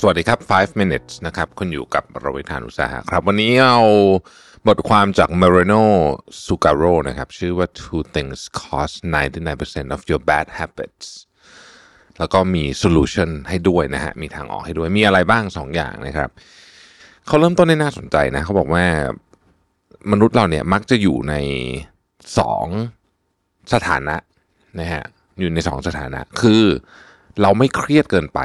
[0.00, 3.80] สวัสดีครับ 5 minutes นะครับ คุณอยู่กับรวิทานุตสาหะครับ วันนี้เอา
[4.66, 5.84] บทความจาก Moreno
[6.44, 8.94] Sugaro นะครับ ชื่อว่า two things cause
[9.44, 11.06] 99% of your bad habits
[12.18, 16.30] แล้วก็มี solution ให้ด้วยนะฮะ มีทางออกให้ด้วย มีอะไรบ้าง 2 อย่างนะครับ
[17.26, 18.84] เขาเริ่มต้นได้น่าสนใจนะ เขาบอกว่า
[20.12, 21.34] มนุษย์เราเนี่ยมักจะอยู่ใน
[22.54, 24.16] 2 สถานะ
[24.80, 25.04] นะฮะ
[25.40, 26.62] อยู่ใน 2 สถานะ คือ
[27.40, 28.40] เราไม่เครียดเกินไป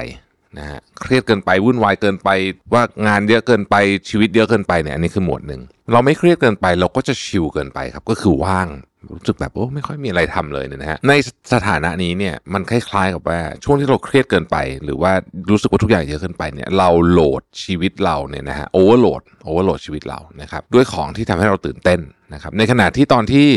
[0.58, 2.30] นะฮะเครียดเกินไปวุ่นวายเกินไป
[2.74, 3.76] ว่างานเยอะเกินไป
[4.10, 5.62] ชีวิตเยอะเกินไปเนี่ยอันนี้คือหมวดหนึ่ง
[5.92, 8.68] เราไม่เครียดเกินไปเราก็จะ chill เกินไปครับก็คือว่าง
[9.12, 11.14] รู้สึกแบบโอ้ไม่ค่อยมีอะไรทำเลยเนี่ยนะฮะใน
[11.54, 15.12] สถานะนี้เนี่ยมันคล้ายๆกับว่าช่วงที่เราเครียดเกินไป หรือว่า
[15.50, 22.00] รู้สึกว่าทุกอย่างเยอะเกินไปเนี่ยเราโหลดชีวิตเราเนี่ยนะฮะ overload overload ชีวิตเรานะครับด้วยของที่ทำให้เราตื่นเต้น
[22.34, 23.48] นะครับในขณะที่ตอนที่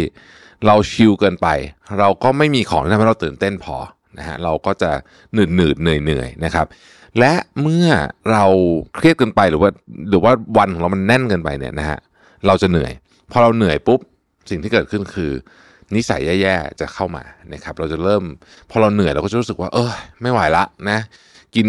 [0.67, 1.49] เราชิลเกินไป
[1.99, 3.77] เราก็ไม่มีของที่ทำให้เราตื่นเต้นพอ
[4.19, 4.91] นะฮะเราก็จะ
[5.35, 6.67] หนืดหนืดเหนื่อยเหนื่อยนะครับ
[7.19, 7.89] และเมื่อ
[8.33, 8.45] เรา
[8.97, 9.71] เครียดเกินไปหรือว่า
[10.11, 11.99] หรือว่าวันของเรามันแน่นเกินไปเนี่ยนะฮะ
[12.47, 12.93] เราจะเหนื่อย
[13.31, 14.01] พอเราเหนื่อยปุ๊บ
[14.51, 15.33] สิ่งที่เกิดขึ้นคือ
[15.95, 18.23] นิสัยแย่ๆจะเข้ามานะครับเราจะเริ่ม
[18.71, 19.93] พอเราเหนื่อยเราก็จะรู้สึกว่า เออ
[20.23, 20.99] ไม่ไหวละนะ
[21.57, 21.69] กิน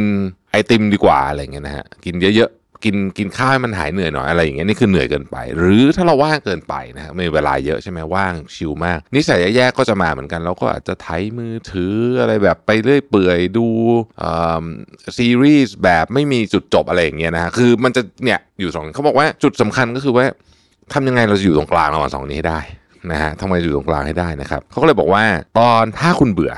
[0.51, 13.67] ไอติมดีกว่าอะไรเงี้ยนะฮะกินเยอะๆ กินกินข้าวให้มันหายเหนื่อยหน่อยอะไรอย่างเงี้ยนี่คือเหนื่อยเกินไป หรือถ้าเราว่างเกินไปนะฮะมีเวลาเยอะใช่ไหมว่างชิลมาก นิสัยแย่ๆก็จะมาเหมือนกันเราก็อาจจะไถมือถืออะไรแบบไปเรื่อยเปื่อยดู
[15.17, 20.25] ซีรีส์แบบไม่มีจุดจบอะไรอย่างเงี้ยนะฮะคือมันจะเนี่ยอยู่สองเขาบอกว่าจุดสำคัญก็คือว่า
[20.93, 22.59] ทำยังไงเราจะอยู่ตรงกลางระหว่างสองนี้ให้ได้
[23.11, 25.23] นะฮะทำไมอยู่ตรงกลางให้ได้นะครับเขาก็เลยบอกว่า
[25.59, 26.53] ตอนถ้าคุณเบื่อ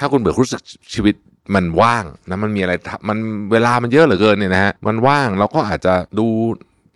[0.00, 0.62] ถ้าคุณเบื่อรู้สึก
[0.94, 1.14] ชีวิต
[1.54, 2.72] มันว่างนะมันมีอะไร
[3.08, 3.18] มัน
[3.52, 6.28] เวลามันเยอะเหลือเกินเนี่ยนะฮะมันว่างเราก็อาจจะดู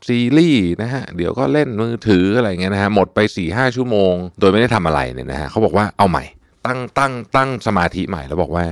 [0.08, 6.24] ซีรีส์นะฮะเดี๋ยวก็เล่นมือถืออะไรเงี้ยนะฮะหมดไป4ี่ห้าชั่วโมง โดยไม่ได้ทำอะไรเนี่ยนะฮะเขาบอกว่าเอาใหม่
[6.66, 8.64] ตั้งตั้งตั้งสมาธิใหม่แล้วบอกว่า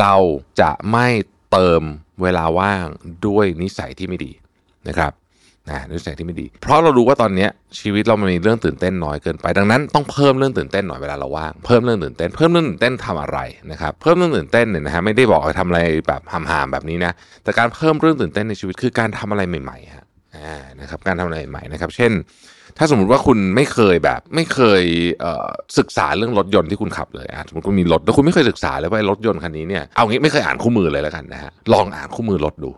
[0.00, 0.14] เรา
[0.60, 1.06] จะไม่
[1.52, 1.82] เติม
[2.22, 2.86] เวลาว่าง
[3.26, 4.32] ด้วยนิสัยที่ไม่ดี
[4.88, 5.12] นะครับ
[5.70, 7.46] นะนิสัยที่ไม่ดี เพราะเรารู้ว่าตอนนี้
[7.80, 13.38] ชีวิตเรามันมีเรื่องตื่นเต้นน้อยเกินไป ดังนั้นต้องเพิ่มเรื่องตื่นเต้นหน่อยเวลาเราว่างเพิ่มเรื่องตื่นเต้นเพิ่มเรื่องตื่นเต้นทำอะไร
[13.72, 17.12] นะครับเพิ่มเรื่องตื่นเต้นเนี่ยนะฮะไม่ได้บอกให้ทำอะไรแบบหามๆแบบนี้นะ
[17.44, 20.04] แต่การเพิ่มเรื่องตื่นเต้นในชีวิตคือการทำอะไรใหม่ๆฮะ
[20.80, 22.12] นะครับการทำอะไรใหม่นะครับ เช่น
[22.78, 24.82] ถ้าสมมติว่าคุณไม่เคยแบบ ไม่เคย
[25.78, 32.70] ศึกษาเรื่องรถยนต์ที่คุณขับเลยสมมติคุณมีรถแล้วคุณไม่เคยศึกษาเลยว่ารถยนต์คันนี้เนี่ยเอางี้ไม่เคยอ่านคู่มือเลยแล้วกันนะฮะลองอ่านคู่มือรถดู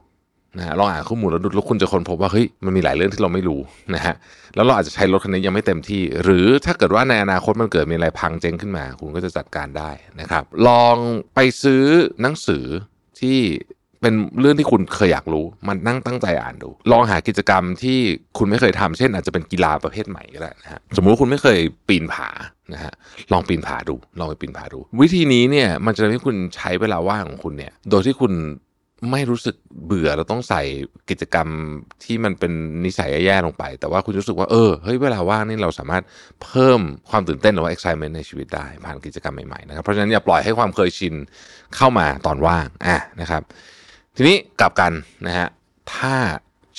[0.59, 3.61] นะฮะลองอ่านข้อมูลแล้วดูแล้วคุณจะค้นพบว่าเฮ้ยมันมีหลายเรื่องที่เราไม่รู้
[3.95, 4.15] นะฮะ
[4.55, 10.97] แล้วเราอาจจะใช้รถคันนี้ยังไม่เต็มที่ หรือถ้าเกิดว่าในอนาคตมันเกิดมีอะไรพังเจ๊งขึ้นมา คุณก็จะจัดการได้นะครับ ลอง
[11.35, 11.85] ไปซื้อ
[12.23, 12.65] หนังสือ
[13.21, 13.39] ที่
[14.03, 17.99] เป็นเรื่องที่คุณเคยอยากรู้ มันนั่งตั้งใจอ่านดู ลองหากิจกรรมที่
[18.39, 21.59] คุณไม่เคยทำเช่น อาจจะเป็นกีฬาประเภทใหม่ก็ได้นะฮะสมมุติคุณไม่เคย
[21.89, 22.29] ปีนผา
[22.73, 22.93] นะฮะ
[23.33, 28.33] ลองปีนผาดู ลองไปปีนผาดู วิธีนี้เนี่ยมันจะทำให้คุณใช้เวลาว่างของคุณเนี่ย โดยที่คุณ
[29.11, 30.63] ไม่รู้สึกเบื่อเราต้องใส่
[31.11, 31.49] กิจกรรม
[32.05, 32.53] ที่มันเป็น
[32.85, 36.03] นิสัยแย่ๆลงไป แต่ว่าคุณรู้สึกว่าเออเฮ้ยเวลาว่างนี่เราสามารถ
[36.43, 41.15] เพิ่มความตื่นเต้นหรือว่า excitement ในชีวิตได้ ผ่านกิจกรรมใหม่ๆนะครับเพราะฉะนั้นอย่าปล่อยให้ความเคยชิน
[41.77, 43.43] เข้ามาตอนว่างอะนะครับ
[44.17, 44.93] ทีนี้กลับกัน
[45.27, 45.47] นะฮะ
[45.95, 46.15] ถ้า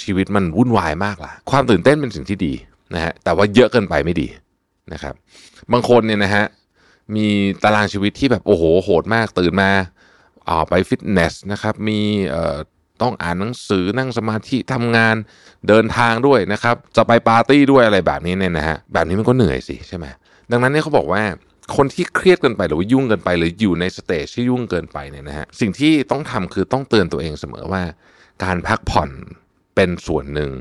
[0.01, 2.53] ชีวิตมันวุ่นวายมากล่ะ ความตื่นเต้นเป็นสิ่งที่ดี
[2.93, 4.27] นะฮะแต่ว่าเยอะเกินไปไม่ดี
[4.93, 5.13] นะครับ
[5.71, 6.45] บางคนเนี่ยนะฮะ
[7.15, 7.27] มี
[7.63, 9.71] ตารางชีวิตที่แบบโอ้โหโหดมากตื่นมา
[10.51, 11.99] ออกไปฟิตเนสนะครับ มี
[13.01, 15.15] ต้องอ่านหนังสือนั่งสมาธิทำงาน
[15.67, 20.05] เดินทางด้วยนะครับ จะไปปาร์ตี้ด้วยอะไรแบบนี้เนี่ยนะฮะแบบนี้มันก็เหนื่อยสิใช่ไหม
[20.51, 21.23] ดังนั้นเนี่ยเขาบอกว่า
[21.75, 27.83] คนที่เครียดเกินไปหรือว่ายุ่งเกินไปหรืออยู่ใน stage ที่ยุ่งเกินไปเนี่ยนะฮะสิ่งที่ต้องทำคือต้องเตือนตัวเองเสมอว่า
[28.43, 29.09] การพักผ่อน
[29.75, 30.51] เป็นส่วนหนึ่ง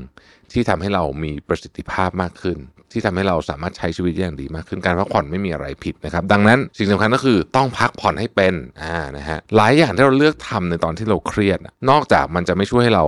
[0.51, 2.57] ที่ทำให้เรามีประสิทธิภาพมากขึ้น
[2.91, 8.53] ที่ทำให้เราสามารถใช้ชีวิตอย่างดีมากขึ้นการพักผ่อนไม่มีอะไรผิดนะครับ ดังนั้นสิ่งสำคัญก็คือต้องพักผ่อนให้เป็น
[8.83, 11.59] อ่านะฮะหลายอย่างที่เราเลือกทำในตอนที่เราเครียด
[11.89, 13.05] นอกจากมันจะไม่ช่วยให้เรา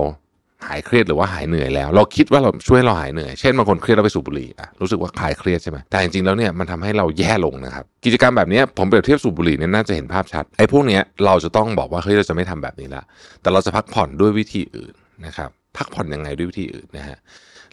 [0.68, 13.02] หายเครียดหรือว่าหายเหนื่อยแล้ว เราคิดว่าเราช่วยเราหายเหนื่อย เช่นบางคนเครียดแล้วไปสูบบุหรี่อะรู้สึกว่าคลายเครียดใช่ไหมแต่จริงๆแล้วเนี่ยมันทำให้เราแย่ลงนะครับกิจกรรมแบบนี้ผมเปรียบเทียบสูบบุหรี่เนี่ยน่าจะเห็นภาพชัดไอ้พวกเนี้ยเราจะต้องบอกว่าเฮ้ยเราจะไม่ทำแบบนี้ละ
[13.42, 14.94] แต่เราจะพักผ่อนด้วยวิธีอื่น
[15.26, 17.18] นะครับพักผ่อนยังไงด้วยวิธีอื่นนะฮะ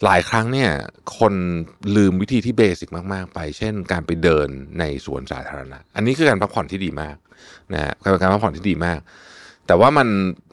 [0.04, 0.72] หลายครั้งเนี่ย
[1.18, 1.34] คน
[1.96, 4.50] ลืมวิธีที่เบสิกมาก ๆ ไป เช่น การไปเดิน
[4.80, 7.18] ในสวนสาธารณะ อันนี้คือการพักผ่อนที่ดีมาก
[7.74, 9.00] นะฮะการพักผ่อนที่ดีมาก
[9.68, 10.08] แต่ว่ามัน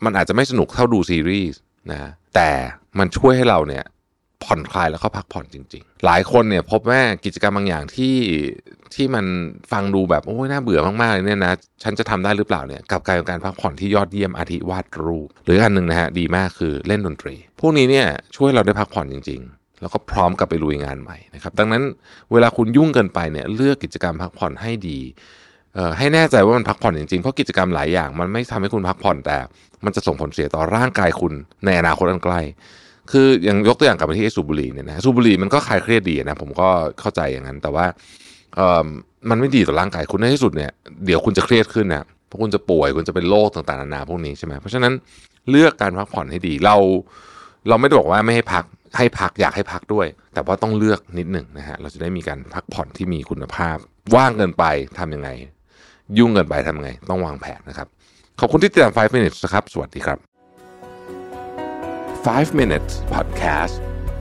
[0.05, 1.61] มันอาจจะไม่สนุกเท่าดูซีรีส์
[1.93, 2.51] นะแต่
[2.99, 3.85] มันช่วยให้เราเนี่ย
[4.45, 8.15] ผ่อนคลายแล้วก็พักผ่อนจริง ๆ หลายคนเนี่ยพบว่ากิจกรรมบางอย่างที่
[8.95, 9.25] ที่มัน
[9.73, 11.53] ฟังดูแบบโอ้ยน่าเบื่อมากๆเลยเนี่ยนะ
[11.83, 18.07] ฉันจะทำได้หรือเปล่าเนี่ยกับการการพักผ่อนที่ยอดเยี่ยมอาทิวาดรูป หรืออันหนึ่งนะฮะดีมากคือเล่นดนตรี พวกนี้เนี่ย
[18.37, 21.83] ช่วยเราได้พักผ่อนจริง ๆ แล้วก็พร้อมกับไปลุยงานใหม่นะครับดังนั้น
[22.33, 25.01] เวลาคุณยุ่งเกินไปเนี่ยเลือกกิจกรรมพักผ่อนให้ดี
[25.99, 29.37] ให้แน่ใจว่ามันพักผ่อนจริงๆ เพราะกิจกรรมหลายอย่าง มันไม่ทำให้คุณพักผ่อนแต่
[29.85, 31.33] มันจะส่งผลเสียต่อร่างกายคุณ
[31.65, 32.41] ในอนาคตอันใกล้
[33.13, 36.69] คืออย่างยกตัวอย่างกลับมาที่สูบบุหรี่เนี่ยนะสูบบุหรี่มันก็คลายเครียดดีนะผมก็
[37.01, 37.87] เข้าใจอย่างนั้นแต่ว่า
[39.31, 40.71] มันไม่ดีต่อร่างกายคุณในที่สุดเนี่ย
[41.07, 44.93] เดี๋ยวคุณจะเครียดขึ้นนะเพราะคุณจะป่วยคุณจะเป็นโรคต่างๆนานาพวกนี้ใช่ไหมเพราะฉะนั้น
[45.51, 46.77] เลือกการพักผ่อนให้ดีเรา
[47.69, 48.65] เราไม่ได้บอกว่าไม่ให้พัก
[48.97, 53.77] ให้พักอยากให้พักด้วย แต่ว่าต้องเลือกนิดหนึ่งนะฮะเราจะได้มีการพักผ่อนที่มีคุณภาพ
[54.17, 54.65] ว่างเกินไป
[54.99, 55.29] ทํำยังไง
[56.19, 57.89] ยุ่งเกินไปทำยังไง ต้องวางแผนนะครับ
[58.41, 60.19] ขอบคุณที่ติดตาม 5 minutes นะครับ สวัสดีครับ
[62.27, 63.96] 5 minutes podcast